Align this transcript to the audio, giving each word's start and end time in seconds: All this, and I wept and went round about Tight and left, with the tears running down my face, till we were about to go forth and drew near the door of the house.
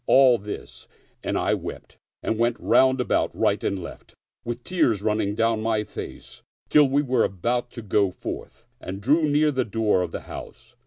All 0.07 0.39
this, 0.39 0.87
and 1.23 1.37
I 1.37 1.53
wept 1.53 1.99
and 2.23 2.39
went 2.39 2.59
round 2.59 2.99
about 2.99 3.33
Tight 3.33 3.63
and 3.63 3.77
left, 3.77 4.15
with 4.43 4.63
the 4.63 4.63
tears 4.63 5.03
running 5.03 5.35
down 5.35 5.61
my 5.61 5.83
face, 5.83 6.41
till 6.69 6.89
we 6.89 7.03
were 7.03 7.23
about 7.23 7.69
to 7.73 7.83
go 7.83 8.09
forth 8.09 8.65
and 8.79 8.99
drew 8.99 9.21
near 9.21 9.51
the 9.51 9.63
door 9.63 10.01
of 10.01 10.11
the 10.11 10.21
house. 10.21 10.75